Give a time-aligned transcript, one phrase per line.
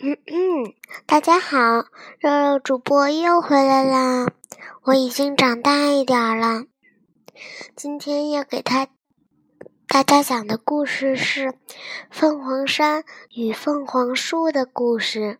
[0.00, 0.72] 嗯嗯，
[1.06, 1.58] 大家好，
[2.18, 4.26] 肉肉主播又回来啦！
[4.84, 6.64] 我已经长大一点了。
[7.76, 8.88] 今天要给他
[9.86, 11.54] 大家讲的故事是
[12.10, 13.04] 凤凰山
[13.36, 15.38] 与凤凰树的故事。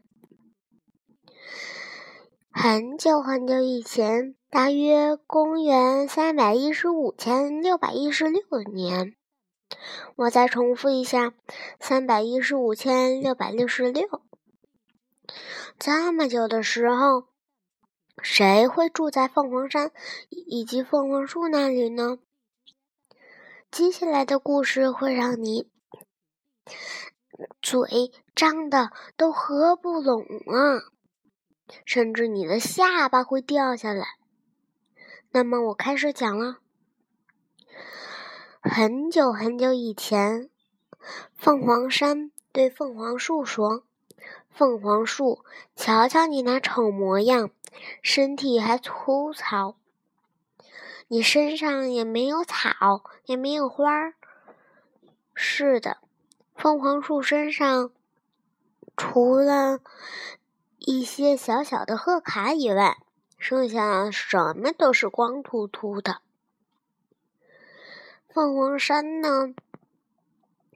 [2.50, 8.42] 很久很久以前，大约公元三百一十五千六百一十六
[8.72, 9.14] 年。
[10.16, 11.32] 我再重复一下：
[11.80, 14.20] 三百一十五千六百六十六。
[15.78, 17.28] 这么久的时候，
[18.22, 19.90] 谁会住在凤凰山
[20.28, 22.18] 以及凤凰树那里呢？
[23.70, 25.70] 接下来的故事会让你
[27.60, 30.92] 嘴张的都合不拢啊，
[31.84, 34.06] 甚至你的下巴会掉下来。
[35.30, 36.58] 那么，我开始讲了。
[38.60, 40.50] 很久很久以前，
[41.34, 43.84] 凤凰山对凤凰树说。
[44.54, 47.50] 凤凰树，瞧瞧你那丑模样，
[48.02, 49.76] 身体还粗糙。
[51.08, 54.14] 你身上也没有草，也没有花儿。
[55.34, 55.98] 是的，
[56.54, 57.90] 凤凰树身上
[58.96, 59.80] 除了
[60.78, 62.98] 一些小小的贺卡以外，
[63.38, 66.20] 剩下什么都是光秃秃的。
[68.28, 69.54] 凤凰山呢，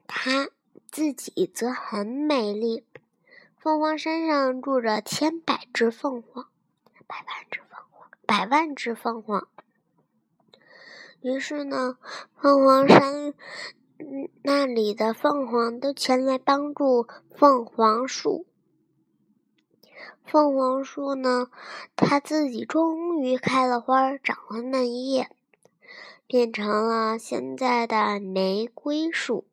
[0.07, 0.49] 它
[0.91, 2.83] 自己则很美丽。
[3.67, 6.47] 凤凰山上住着千百只凤凰，
[7.05, 9.49] 百万只凤凰，百万只凤凰。
[11.19, 11.97] 于是呢，
[12.37, 13.33] 凤凰山
[14.41, 18.47] 那里的凤凰都前来帮助凤凰树。
[20.23, 21.49] 凤凰树呢，
[21.97, 25.29] 它自己终于开了花，长了嫩叶，
[26.25, 29.45] 变成了现在的玫瑰树。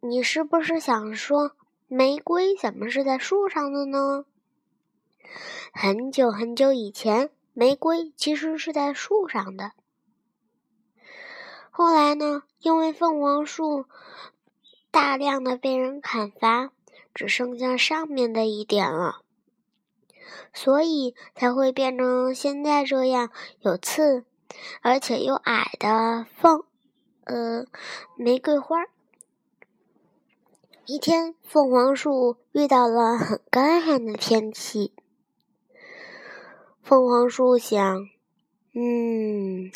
[0.00, 1.54] 你是不是想说？
[1.94, 4.24] 玫瑰怎么是在树上的呢？
[5.74, 9.72] 很久很久以前，玫瑰其实是在树上的。
[11.70, 13.84] 后来呢，因为凤凰树
[14.90, 16.70] 大量的被人砍伐，
[17.12, 19.20] 只剩下上面的一点了，
[20.54, 23.30] 所以才会变成现在这样
[23.60, 24.24] 有刺，
[24.80, 26.64] 而且又矮的凤，
[27.24, 27.66] 呃，
[28.16, 28.86] 玫瑰花。
[30.84, 34.92] 一天，凤凰树遇到了很干旱的天气。
[36.82, 38.08] 凤凰树想
[38.74, 39.70] ：“嗯，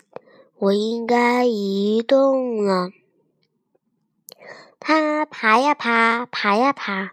[0.58, 2.90] 我应该移动了。”
[4.80, 7.12] 它爬呀爬，爬呀爬，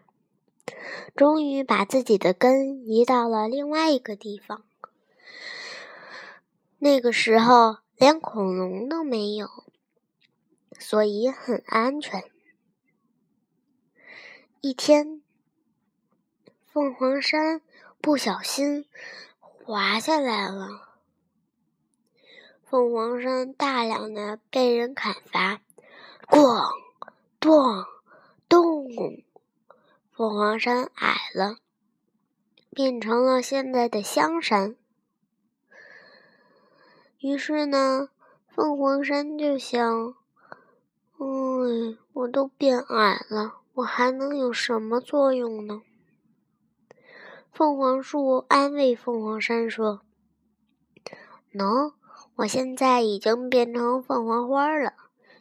[1.16, 4.64] 终于把自己的根移到了另外一个地方。
[6.80, 9.48] 那个时候，连恐龙都没有，
[10.80, 12.24] 所以很安全。
[14.66, 15.22] 一天，
[16.72, 17.62] 凤凰山
[18.00, 18.86] 不小心
[19.42, 20.88] 滑下来了。
[22.64, 25.60] 凤凰山大量的被人砍伐，
[26.30, 26.72] 咣
[27.42, 27.86] 咣
[28.48, 28.88] 咚，
[30.14, 31.58] 凤凰山矮了，
[32.70, 34.78] 变成了现在的香山。
[37.20, 38.08] 于是呢，
[38.48, 40.16] 凤凰山就想
[41.20, 45.82] ：“嗯，我都变矮了。”我还能有什么作用呢？
[47.52, 50.02] 凤凰树安慰凤凰山说
[51.54, 51.94] ：“能，
[52.36, 54.94] 我现在已经变成凤凰花了，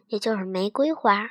[0.09, 1.28] 也就是玫瑰花。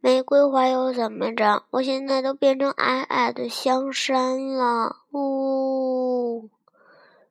[0.00, 1.64] 玫瑰花又怎么着？
[1.70, 6.50] 我现在都变成矮矮的香山了。”呜，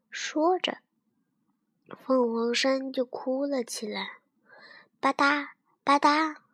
[0.09, 0.79] 说着，
[2.03, 4.17] 凤凰山就哭了起来，
[4.99, 5.49] 吧嗒
[5.83, 6.46] 吧嗒。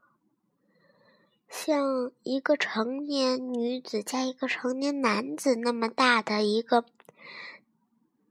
[1.56, 6.84] 像一个成年女子加一个成年男子那么大的一个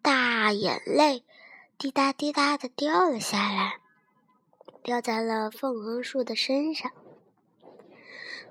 [0.03, 1.23] 大眼泪，
[1.79, 3.81] 滴答滴答的掉了下来，
[4.83, 6.91] 掉在了凤凰树的身上。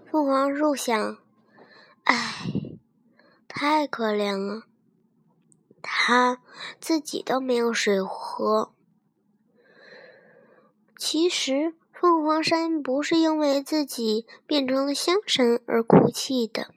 [0.09, 1.18] 凤凰树想
[2.06, 2.47] ：“唉，
[3.50, 4.64] 太可怜了，
[5.82, 6.41] 它
[6.79, 8.72] 自己都没有水喝。”
[10.97, 11.76] 其实。
[12.02, 16.74] 凤凰山不是因为自己变成了香山而哭泣的，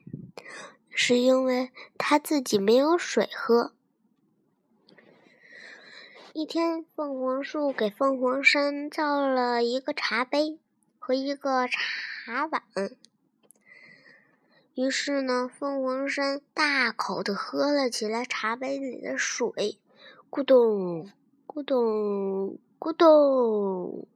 [0.91, 3.73] 是因为他自己没有水喝。
[6.31, 10.59] 一天，凤凰树给凤凰山造了一个茶杯
[10.99, 12.61] 和一个茶碗，
[14.75, 19.79] 于是呢，凤凰山大口的喝了起来茶杯里的水，
[20.29, 21.09] 咕咚
[21.47, 24.07] 咕咚咕咚。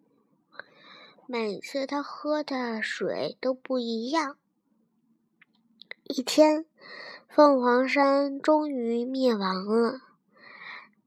[1.32, 4.36] 每次他喝的水都不一样。
[6.06, 6.66] 一天，
[7.28, 10.00] 凤凰山终于灭亡了。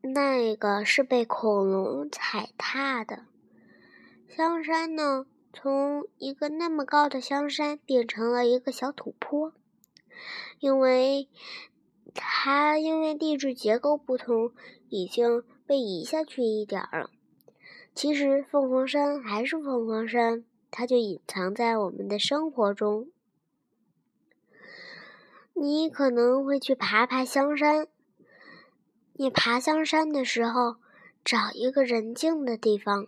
[0.00, 3.24] 那个是被恐龙踩踏的
[4.28, 5.26] 香山呢？
[5.52, 9.52] 从一个那么高的香山变成了一个小土坡，
[10.60, 11.28] 因为
[12.14, 14.52] 它因为地质结构不同，
[14.88, 17.10] 已经被移下去一点了。
[17.94, 23.10] 其实凤凰山还是凤凰山，它就隐藏在我们的生活中。
[25.54, 27.86] 你可能会去爬爬香山。
[29.14, 30.76] 你爬香山的时候，
[31.22, 33.06] 找一个人静的地方。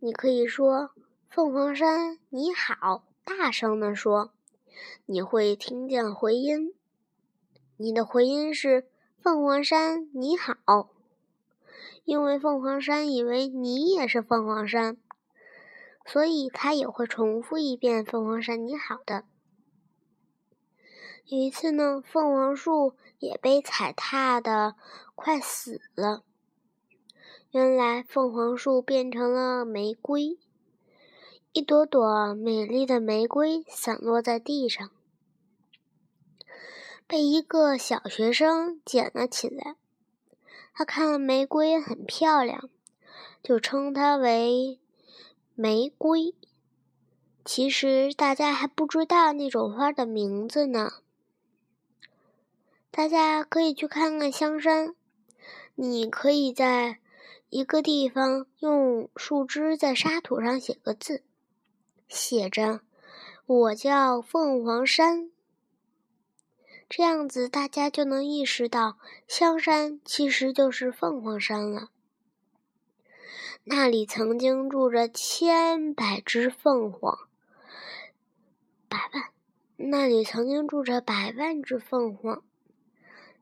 [0.00, 0.90] 你可以说
[1.30, 4.32] ：“凤凰山，你好！”大声地说，
[5.06, 6.74] 你会听见回音。
[7.76, 8.88] 你的回音是
[9.22, 10.90] ：“凤凰山，你好！”
[12.10, 14.96] 因为凤凰山以为你也是凤凰山，
[16.04, 19.22] 所以他也会重复一遍“凤凰山，你好”的。
[21.26, 24.74] 有一次呢，凤凰树也被踩踏的
[25.14, 26.24] 快死了。
[27.52, 30.36] 原来凤凰树变成了玫瑰，
[31.52, 34.90] 一朵朵美丽的玫瑰散落在地上，
[37.06, 39.76] 被一个小学生捡了起来。
[40.80, 42.70] 他看玫瑰很漂亮，
[43.42, 44.80] 就称它为
[45.54, 46.34] 玫瑰。
[47.44, 50.90] 其实大家还不知道那种花的名字呢。
[52.90, 54.94] 大家可以去看看香山。
[55.74, 56.98] 你可以在
[57.50, 61.22] 一个地方用树枝在沙土上写个字，
[62.08, 62.80] 写着
[63.44, 65.30] “我叫凤凰山”。
[66.90, 68.98] 这样子大家就能意识到，
[69.28, 71.90] 香山其实就是凤凰山了。
[73.62, 77.16] 那里曾经住着千百只凤凰，
[78.88, 79.24] 百万，
[79.76, 82.42] 那里曾经住着百万只凤凰。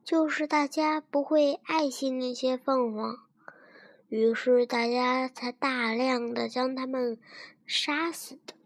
[0.04, 3.16] 就是大家不会爱惜那些凤凰，
[4.08, 7.18] 于是大家才大量的将它们
[7.64, 8.57] 杀死的。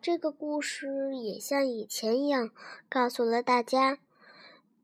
[0.00, 2.50] 这个故事也像以前一样，
[2.88, 3.98] 告诉了大家，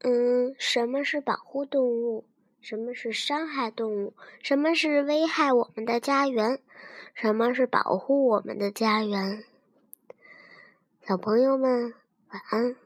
[0.00, 2.24] 嗯，什么是保护动物，
[2.60, 6.58] 什么是伤害动物，什么是危害我们的家园，
[7.14, 9.44] 什么是保护我们的家园。
[11.06, 11.94] 小朋友们，
[12.30, 12.83] 晚安。